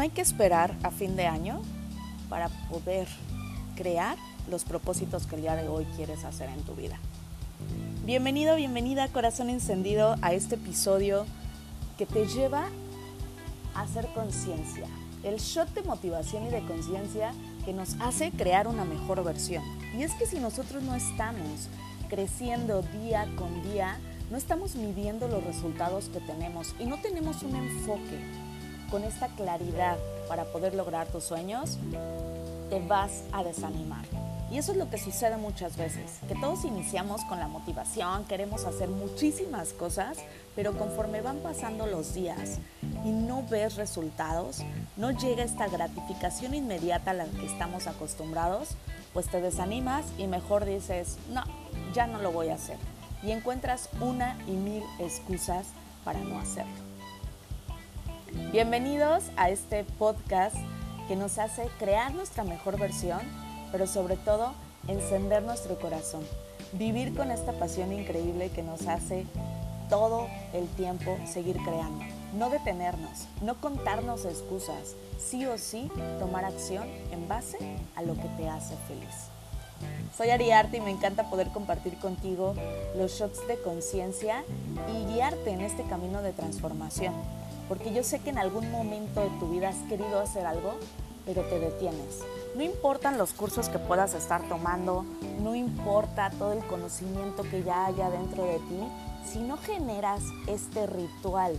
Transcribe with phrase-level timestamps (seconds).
[0.00, 1.60] No hay que esperar a fin de año
[2.30, 3.06] para poder
[3.76, 4.16] crear
[4.48, 6.98] los propósitos que el día de hoy quieres hacer en tu vida.
[8.06, 11.26] Bienvenido, bienvenida, corazón encendido, a este episodio
[11.98, 12.70] que te lleva
[13.74, 14.86] a hacer conciencia.
[15.22, 17.34] El shot de motivación y de conciencia
[17.66, 19.62] que nos hace crear una mejor versión.
[19.94, 21.68] Y es que si nosotros no estamos
[22.08, 23.98] creciendo día con día,
[24.30, 28.39] no estamos midiendo los resultados que tenemos y no tenemos un enfoque
[28.90, 29.96] con esta claridad
[30.28, 31.78] para poder lograr tus sueños,
[32.68, 34.04] te vas a desanimar.
[34.50, 38.64] Y eso es lo que sucede muchas veces, que todos iniciamos con la motivación, queremos
[38.64, 40.18] hacer muchísimas cosas,
[40.56, 42.58] pero conforme van pasando los días
[43.04, 44.62] y no ves resultados,
[44.96, 48.70] no llega esta gratificación inmediata a la que estamos acostumbrados,
[49.12, 51.44] pues te desanimas y mejor dices, no,
[51.94, 52.76] ya no lo voy a hacer.
[53.22, 55.66] Y encuentras una y mil excusas
[56.04, 56.89] para no hacerlo.
[58.52, 60.56] Bienvenidos a este podcast
[61.06, 63.20] que nos hace crear nuestra mejor versión
[63.70, 64.54] pero sobre todo
[64.88, 66.22] encender nuestro corazón,
[66.72, 69.24] vivir con esta pasión increíble que nos hace
[69.88, 72.04] todo el tiempo seguir creando,
[72.36, 77.56] no detenernos, no contarnos excusas, sí o sí tomar acción en base
[77.94, 79.30] a lo que te hace feliz.
[80.16, 82.54] Soy Ariarte y me encanta poder compartir contigo
[82.96, 84.42] los shots de conciencia
[84.92, 87.14] y guiarte en este camino de transformación,
[87.70, 90.72] porque yo sé que en algún momento de tu vida has querido hacer algo,
[91.24, 92.18] pero te detienes.
[92.56, 95.04] No importan los cursos que puedas estar tomando,
[95.40, 98.80] no importa todo el conocimiento que ya haya dentro de ti,
[99.24, 101.56] si no generas este ritual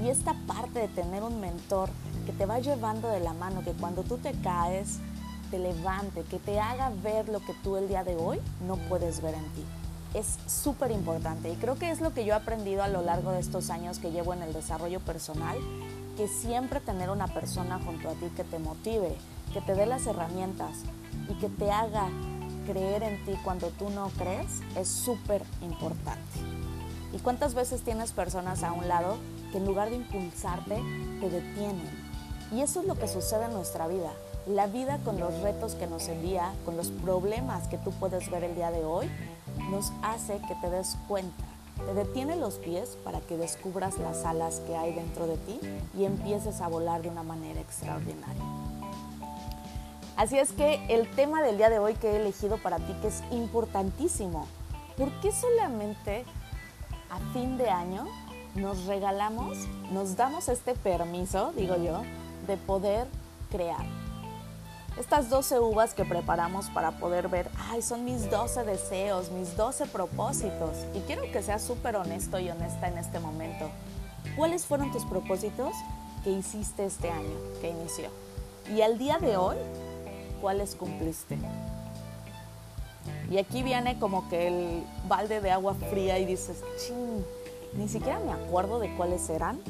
[0.00, 1.88] y esta parte de tener un mentor
[2.24, 5.00] que te va llevando de la mano, que cuando tú te caes,
[5.50, 9.20] te levante, que te haga ver lo que tú el día de hoy no puedes
[9.22, 9.64] ver en ti.
[10.14, 13.32] Es súper importante y creo que es lo que yo he aprendido a lo largo
[13.32, 15.58] de estos años que llevo en el desarrollo personal
[16.16, 19.14] que siempre tener una persona junto a ti que te motive,
[19.52, 20.72] que te dé las herramientas
[21.28, 22.08] y que te haga
[22.66, 26.40] creer en ti cuando tú no crees es súper importante.
[27.12, 29.18] ¿Y cuántas veces tienes personas a un lado
[29.52, 30.82] que en lugar de impulsarte
[31.20, 32.06] te detienen?
[32.52, 34.10] Y eso es lo que sucede en nuestra vida.
[34.46, 38.44] La vida con los retos que nos envía, con los problemas que tú puedes ver
[38.44, 39.10] el día de hoy,
[39.70, 41.44] nos hace que te des cuenta
[41.84, 45.60] te detiene los pies para que descubras las alas que hay dentro de ti
[45.96, 48.42] y empieces a volar de una manera extraordinaria.
[50.16, 53.08] Así es que el tema del día de hoy que he elegido para ti, que
[53.08, 54.46] es importantísimo,
[54.96, 56.24] ¿por qué solamente
[57.10, 58.06] a fin de año
[58.54, 59.58] nos regalamos,
[59.92, 62.00] nos damos este permiso, digo yo,
[62.46, 63.06] de poder
[63.50, 63.84] crear?
[64.98, 69.86] Estas 12 uvas que preparamos para poder ver, ay, son mis 12 deseos, mis 12
[69.86, 70.70] propósitos.
[70.94, 73.68] Y quiero que seas súper honesto y honesta en este momento.
[74.36, 75.72] ¿Cuáles fueron tus propósitos
[76.24, 78.08] que hiciste este año, que inició?
[78.74, 79.56] Y al día de hoy,
[80.40, 81.38] ¿cuáles cumpliste?
[83.30, 87.24] Y aquí viene como que el balde de agua fría y dices, ching,
[87.74, 89.60] ni siquiera me acuerdo de cuáles eran,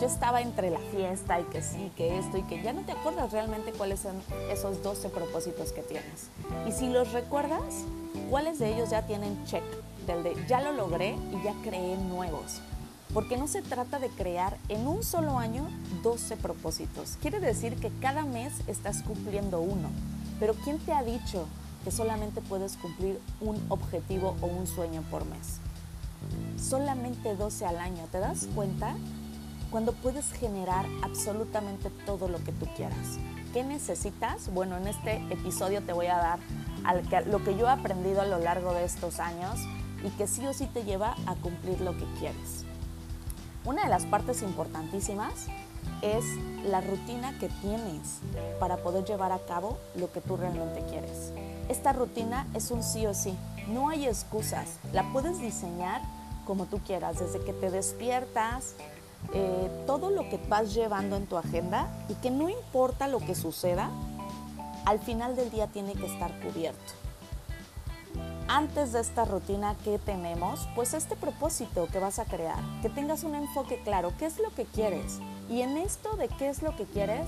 [0.00, 2.92] yo estaba entre la fiesta y que sí, que esto y que ya no te
[2.92, 4.16] acuerdas realmente cuáles son
[4.50, 6.28] esos 12 propósitos que tienes.
[6.68, 7.62] Y si los recuerdas,
[8.30, 9.62] ¿cuáles de ellos ya tienen check?
[10.06, 12.60] Del de ya lo logré y ya creé nuevos.
[13.12, 15.68] Porque no se trata de crear en un solo año
[16.02, 17.16] 12 propósitos.
[17.22, 19.88] Quiere decir que cada mes estás cumpliendo uno.
[20.40, 21.46] Pero ¿quién te ha dicho
[21.84, 25.60] que solamente puedes cumplir un objetivo o un sueño por mes?
[26.60, 28.96] Solamente 12 al año, ¿te das cuenta?
[29.74, 33.18] Cuando puedes generar absolutamente todo lo que tú quieras.
[33.52, 34.54] ¿Qué necesitas?
[34.54, 36.38] Bueno, en este episodio te voy a dar
[37.26, 39.58] lo que yo he aprendido a lo largo de estos años
[40.04, 42.64] y que sí o sí te lleva a cumplir lo que quieres.
[43.64, 45.46] Una de las partes importantísimas
[46.02, 46.24] es
[46.64, 48.20] la rutina que tienes
[48.60, 51.32] para poder llevar a cabo lo que tú realmente quieres.
[51.68, 53.36] Esta rutina es un sí o sí,
[53.66, 56.00] no hay excusas, la puedes diseñar
[56.46, 58.76] como tú quieras, desde que te despiertas,
[59.32, 63.34] eh, todo lo que vas llevando en tu agenda y que no importa lo que
[63.34, 63.90] suceda,
[64.84, 66.92] al final del día tiene que estar cubierto.
[68.46, 73.24] Antes de esta rutina que tenemos, pues este propósito que vas a crear, que tengas
[73.24, 75.18] un enfoque claro, qué es lo que quieres.
[75.48, 77.26] Y en esto de qué es lo que quieres,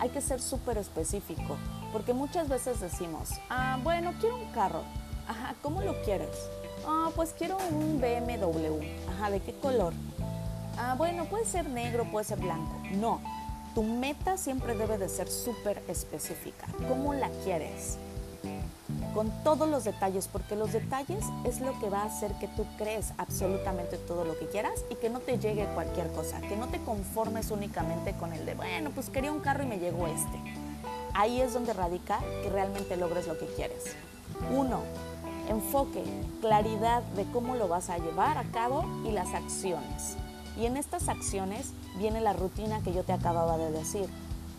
[0.00, 1.56] hay que ser súper específico,
[1.92, 4.82] porque muchas veces decimos, ah, bueno, quiero un carro.
[5.28, 6.36] Ajá, ¿cómo lo quieres?
[6.86, 8.84] Ah, pues quiero un BMW.
[9.08, 9.92] Ajá, ¿de qué color?
[10.78, 12.74] Ah, bueno, puede ser negro, puede ser blanco.
[12.92, 13.20] No,
[13.74, 16.66] tu meta siempre debe de ser súper específica.
[16.88, 17.98] ¿Cómo la quieres?
[19.16, 22.66] con todos los detalles, porque los detalles es lo que va a hacer que tú
[22.76, 26.68] crees absolutamente todo lo que quieras y que no te llegue cualquier cosa, que no
[26.68, 30.38] te conformes únicamente con el de, bueno, pues quería un carro y me llegó este.
[31.14, 33.96] Ahí es donde radica que realmente logres lo que quieres.
[34.54, 34.82] Uno,
[35.48, 36.04] enfoque,
[36.42, 40.18] claridad de cómo lo vas a llevar a cabo y las acciones.
[40.56, 44.06] Y en estas acciones viene la rutina que yo te acababa de decir.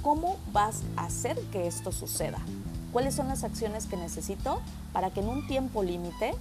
[0.02, 2.40] ¿Cómo vas a hacer que esto suceda?
[2.94, 4.62] ¿Cuáles son las acciones que necesito
[4.94, 6.34] para que en un tiempo límite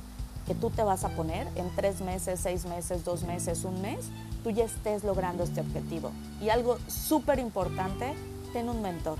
[0.46, 4.06] que tú te vas a poner, en tres meses, seis meses, dos meses, un mes,
[4.44, 6.12] tú ya estés logrando este objetivo?
[6.40, 8.14] Y algo súper importante,
[8.52, 9.18] ten un mentor.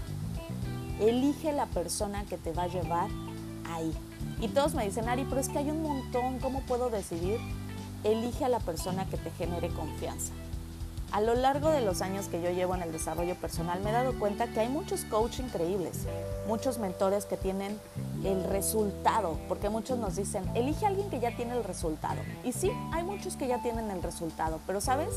[1.00, 3.08] Elige la persona que te va a llevar
[3.68, 3.92] ahí.
[4.40, 7.38] Y todos me dicen, Ari, pero es que hay un montón, ¿cómo puedo decidir?
[8.06, 10.32] Elige a la persona que te genere confianza.
[11.10, 13.92] A lo largo de los años que yo llevo en el desarrollo personal me he
[13.92, 16.06] dado cuenta que hay muchos coaches increíbles,
[16.46, 17.80] muchos mentores que tienen
[18.22, 22.20] el resultado, porque muchos nos dicen, elige a alguien que ya tiene el resultado.
[22.44, 25.10] Y sí, hay muchos que ya tienen el resultado, pero sabes,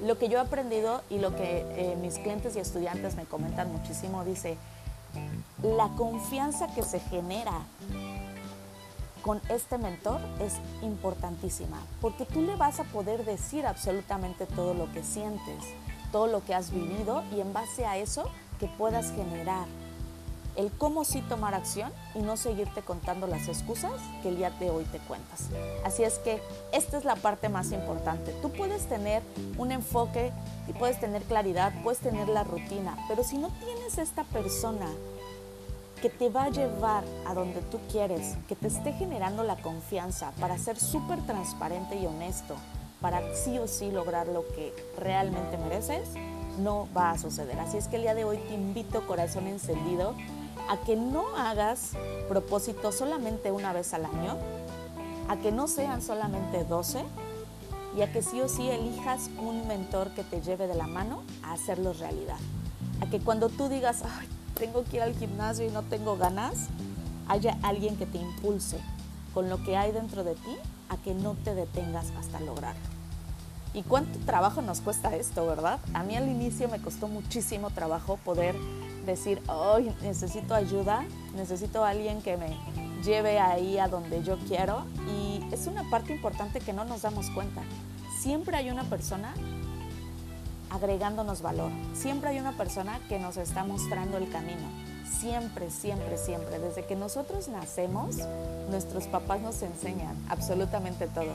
[0.00, 3.72] lo que yo he aprendido y lo que eh, mis clientes y estudiantes me comentan
[3.72, 4.56] muchísimo, dice,
[5.62, 7.62] la confianza que se genera
[9.22, 14.90] con este mentor es importantísima, porque tú le vas a poder decir absolutamente todo lo
[14.92, 15.64] que sientes,
[16.12, 19.66] todo lo que has vivido y en base a eso que puedas generar
[20.56, 24.70] el cómo sí tomar acción y no seguirte contando las excusas que el día de
[24.70, 25.46] hoy te cuentas.
[25.84, 28.32] Así es que esta es la parte más importante.
[28.42, 29.22] Tú puedes tener
[29.58, 30.32] un enfoque
[30.68, 34.86] y puedes tener claridad, puedes tener la rutina, pero si no tienes esta persona
[36.00, 40.32] que te va a llevar a donde tú quieres, que te esté generando la confianza
[40.40, 42.56] para ser súper transparente y honesto,
[43.00, 46.08] para sí o sí lograr lo que realmente mereces,
[46.58, 47.58] no va a suceder.
[47.60, 50.14] Así es que el día de hoy te invito, corazón encendido,
[50.68, 51.92] a que no hagas
[52.28, 54.36] propósitos solamente una vez al año,
[55.28, 57.04] a que no sean solamente 12
[57.96, 61.22] y a que sí o sí elijas un mentor que te lleve de la mano
[61.42, 62.38] a hacerlo realidad.
[63.00, 64.28] A que cuando tú digas, Ay,
[64.60, 66.68] tengo que ir al gimnasio y no tengo ganas,
[67.28, 68.78] haya alguien que te impulse
[69.32, 70.56] con lo que hay dentro de ti
[70.90, 72.80] a que no te detengas hasta lograrlo.
[73.72, 75.80] ¿Y cuánto trabajo nos cuesta esto, verdad?
[75.94, 78.54] A mí al inicio me costó muchísimo trabajo poder
[79.06, 82.54] decir, hoy necesito ayuda, necesito a alguien que me
[83.02, 84.84] lleve ahí a donde yo quiero.
[85.08, 87.62] Y es una parte importante que no nos damos cuenta.
[88.18, 89.32] Siempre hay una persona
[90.70, 91.70] agregándonos valor.
[91.94, 94.68] Siempre hay una persona que nos está mostrando el camino.
[95.20, 96.58] Siempre, siempre, siempre.
[96.58, 98.16] Desde que nosotros nacemos,
[98.70, 101.34] nuestros papás nos enseñan absolutamente todo.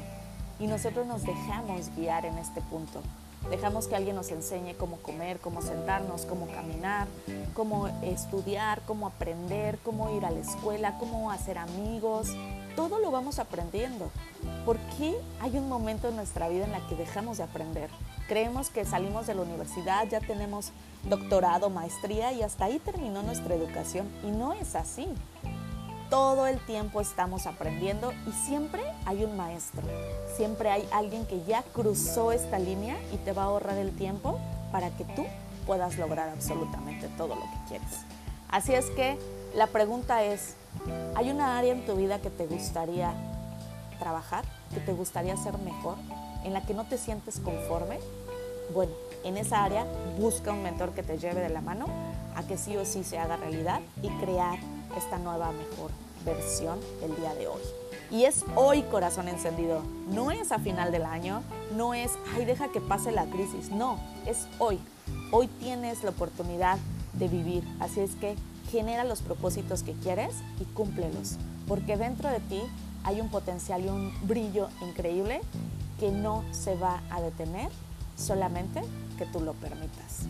[0.59, 3.01] Y nosotros nos dejamos guiar en este punto.
[3.49, 7.07] Dejamos que alguien nos enseñe cómo comer, cómo sentarnos, cómo caminar,
[7.53, 12.29] cómo estudiar, cómo aprender, cómo ir a la escuela, cómo hacer amigos.
[12.75, 14.12] Todo lo vamos aprendiendo.
[14.66, 17.89] ¿Por qué hay un momento en nuestra vida en la que dejamos de aprender?
[18.27, 20.72] Creemos que salimos de la universidad, ya tenemos
[21.04, 24.07] doctorado, maestría y hasta ahí terminó nuestra educación.
[24.24, 25.07] Y no es así.
[26.10, 29.83] Todo el tiempo estamos aprendiendo y siempre hay un maestro.
[30.36, 34.39] Siempre hay alguien que ya cruzó esta línea y te va a ahorrar el tiempo
[34.71, 35.25] para que tú
[35.66, 38.06] puedas lograr absolutamente todo lo que quieres.
[38.50, 39.18] Así es que
[39.56, 40.56] la pregunta es,
[41.16, 43.14] ¿hay una área en tu vida que te gustaría
[44.00, 44.44] trabajar,
[44.74, 45.97] que te gustaría ser mejor?
[46.45, 48.00] en la que no te sientes conforme,
[48.74, 48.94] bueno,
[49.24, 49.85] en esa área
[50.18, 51.88] busca un mentor que te lleve de la mano
[52.35, 54.59] a que sí o sí se haga realidad y crear
[54.95, 55.92] esta nueva mejor
[56.24, 57.62] versión el día de hoy.
[58.12, 61.42] Y es hoy corazón encendido, no es a final del año,
[61.76, 64.80] no es, ay, deja que pase la crisis, no, es hoy.
[65.31, 66.78] Hoy tienes la oportunidad
[67.14, 68.35] de vivir, así es que
[68.75, 72.61] genera los propósitos que quieres y cúmplelos, porque dentro de ti
[73.03, 75.41] hay un potencial y un brillo increíble
[75.99, 77.69] que no se va a detener
[78.17, 78.81] solamente
[79.17, 80.25] que tú lo permitas.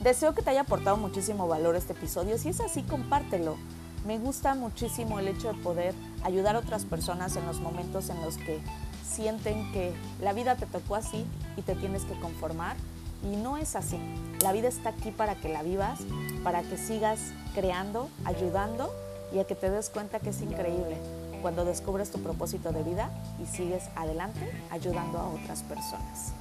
[0.00, 2.36] Deseo que te haya aportado muchísimo valor este episodio.
[2.38, 3.56] Si es así, compártelo.
[4.04, 8.20] Me gusta muchísimo el hecho de poder ayudar a otras personas en los momentos en
[8.20, 8.60] los que
[9.08, 11.24] sienten que la vida te tocó así
[11.56, 12.76] y te tienes que conformar.
[13.24, 13.98] Y no es así.
[14.42, 16.00] La vida está aquí para que la vivas,
[16.42, 17.20] para que sigas
[17.54, 18.92] creando, ayudando
[19.32, 20.96] y a que te des cuenta que es increíble
[21.42, 23.10] cuando descubres tu propósito de vida
[23.42, 26.32] y sigues adelante ayudando a otras personas.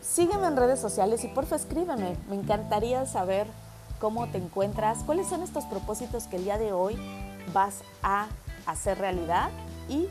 [0.00, 2.16] Sígueme en redes sociales y porfa escríbeme.
[2.28, 3.48] Me encantaría saber
[3.98, 6.96] cómo te encuentras, cuáles son estos propósitos que el día de hoy
[7.52, 8.28] vas a
[8.66, 9.50] hacer realidad
[9.88, 10.08] y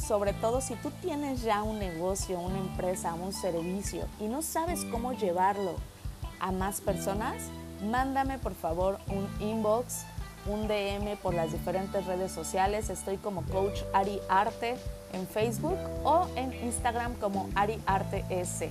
[0.00, 4.84] sobre todo si tú tienes ya un negocio, una empresa, un servicio y no sabes
[4.84, 5.76] cómo llevarlo
[6.40, 7.44] a más personas,
[7.88, 10.04] mándame por favor un inbox,
[10.46, 12.88] un DM por las diferentes redes sociales.
[12.90, 14.76] Estoy como Coach Ari Arte
[15.12, 18.70] en Facebook o en Instagram como Ari Arte S.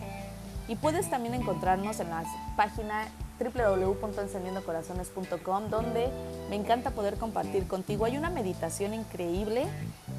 [0.68, 2.24] Y puedes también encontrarnos en la
[2.56, 3.08] página
[3.40, 6.10] www.encendiendocorazones.com donde
[6.50, 8.06] me encanta poder compartir contigo.
[8.06, 9.66] Hay una meditación increíble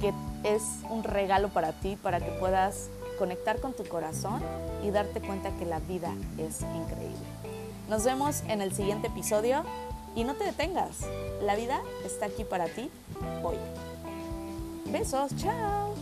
[0.00, 0.12] que
[0.45, 2.88] es un regalo para ti, para que puedas
[3.19, 4.40] conectar con tu corazón
[4.83, 7.19] y darte cuenta que la vida es increíble.
[7.88, 9.62] Nos vemos en el siguiente episodio
[10.14, 11.00] y no te detengas.
[11.42, 12.90] La vida está aquí para ti
[13.42, 13.57] hoy.
[14.90, 15.95] Besos, chao.